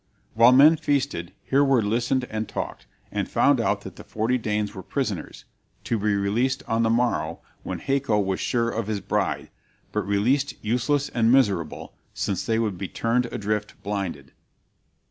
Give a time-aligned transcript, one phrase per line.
[0.33, 4.81] While men feasted Hereward listened and talked, and found out that the forty Danes were
[4.81, 5.45] prisoners,
[5.83, 9.51] to be released on the morrow when Haco was sure of his bride,
[9.91, 14.31] but released useless and miserable, since they would be turned adrift blinded.